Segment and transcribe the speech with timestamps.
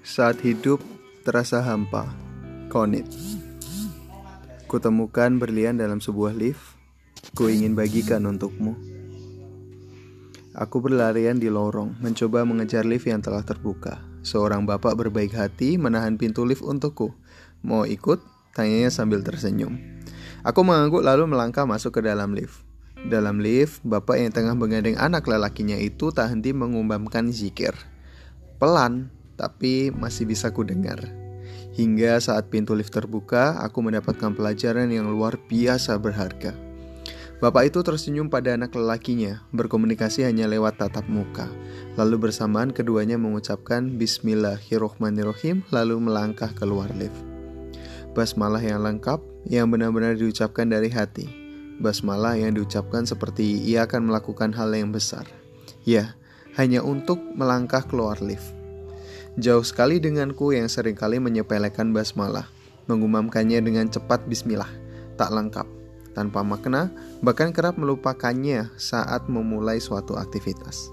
[0.00, 0.80] Saat hidup
[1.28, 2.08] terasa hampa.
[2.72, 3.04] Konit.
[4.64, 6.80] Kutemukan berlian dalam sebuah lift.
[7.36, 8.80] Ku ingin bagikan untukmu.
[10.56, 14.00] Aku berlarian di lorong, mencoba mengejar lift yang telah terbuka.
[14.24, 17.12] Seorang bapak berbaik hati menahan pintu lift untukku.
[17.60, 18.24] Mau ikut?
[18.56, 19.76] Tanyanya sambil tersenyum.
[20.48, 22.64] Aku mengangguk lalu melangkah masuk ke dalam lift.
[23.04, 27.76] Dalam lift, bapak yang tengah menggandeng anak lelakinya itu tak henti mengumbamkan zikir.
[28.56, 31.00] Pelan, tapi masih bisa ku dengar.
[31.72, 36.52] Hingga saat pintu lift terbuka, aku mendapatkan pelajaran yang luar biasa berharga.
[37.40, 41.48] Bapak itu tersenyum pada anak lelakinya, berkomunikasi hanya lewat tatap muka.
[41.96, 47.16] Lalu bersamaan keduanya mengucapkan Bismillahirrohmanirrohim lalu melangkah keluar lift.
[48.12, 51.32] Basmalah yang lengkap, yang benar-benar diucapkan dari hati.
[51.80, 55.24] Basmalah yang diucapkan seperti ia akan melakukan hal yang besar.
[55.88, 56.12] Ya,
[56.60, 58.59] hanya untuk melangkah keluar lift.
[59.38, 62.50] Jauh sekali denganku yang sering kali menyepelekan basmalah,
[62.90, 64.66] mengumamkannya dengan cepat bismillah,
[65.14, 65.66] tak lengkap,
[66.18, 66.90] tanpa makna,
[67.22, 70.90] bahkan kerap melupakannya saat memulai suatu aktivitas.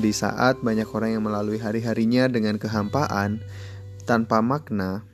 [0.00, 3.44] Di saat banyak orang yang melalui hari-harinya dengan kehampaan,
[4.08, 5.04] tanpa makna,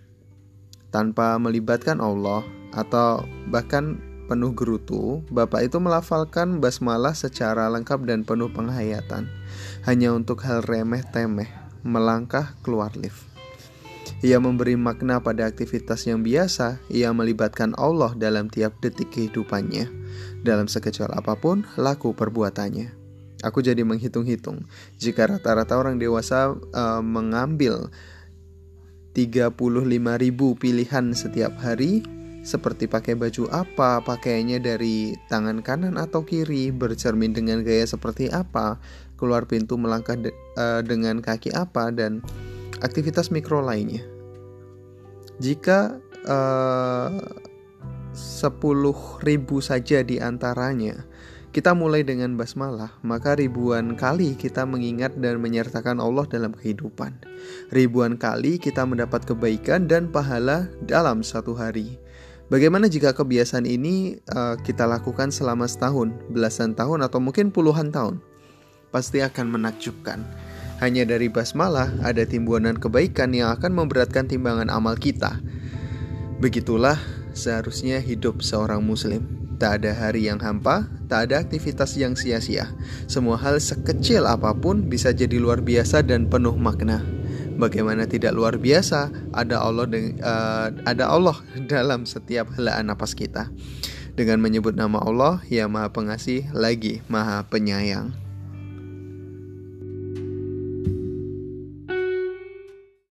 [0.94, 3.98] tanpa melibatkan Allah, atau bahkan
[4.30, 9.26] penuh gerutu, Bapak itu melafalkan basmalah secara lengkap dan penuh penghayatan,
[9.82, 13.30] hanya untuk hal remeh-temeh melangkah keluar lift.
[14.20, 19.88] Ia memberi makna pada aktivitas yang biasa, ia melibatkan Allah dalam tiap detik kehidupannya.
[20.44, 22.92] Dalam sekecil apa pun, laku perbuatannya.
[23.40, 24.68] Aku jadi menghitung-hitung,
[25.00, 27.88] jika rata-rata orang dewasa uh, mengambil
[29.16, 29.56] 35.000
[30.60, 32.04] pilihan setiap hari,
[32.40, 38.80] seperti pakai baju apa, pakaiannya dari tangan kanan atau kiri, bercermin dengan gaya seperti apa,
[39.20, 42.24] keluar pintu melangkah de uh, dengan kaki apa dan
[42.80, 44.00] aktivitas mikro lainnya.
[45.40, 47.20] Jika uh,
[49.24, 51.04] ribu saja di antaranya
[51.50, 57.10] kita mulai dengan basmalah, maka ribuan kali kita mengingat dan menyertakan Allah dalam kehidupan.
[57.74, 61.98] Ribuan kali kita mendapat kebaikan dan pahala dalam satu hari.
[62.50, 68.18] Bagaimana jika kebiasaan ini uh, kita lakukan selama setahun, belasan tahun, atau mungkin puluhan tahun?
[68.90, 70.26] pasti akan menakjubkan.
[70.82, 75.38] Hanya dari basmalah ada timbunan kebaikan yang akan memberatkan timbangan amal kita.
[76.42, 76.98] Begitulah
[77.32, 79.22] seharusnya hidup seorang muslim.
[79.60, 82.72] Tak ada hari yang hampa, tak ada aktivitas yang sia-sia.
[83.04, 87.04] Semua hal sekecil apa pun bisa jadi luar biasa dan penuh makna.
[87.60, 89.12] Bagaimana tidak luar biasa?
[89.36, 91.36] Ada Allah uh, ada Allah
[91.72, 93.52] dalam setiap helaan napas kita.
[94.16, 98.29] Dengan menyebut nama Allah, yang Maha Pengasih lagi Maha Penyayang.